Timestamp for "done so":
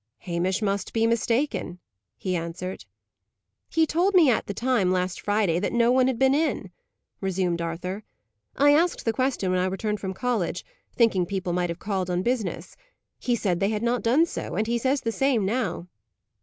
14.01-14.55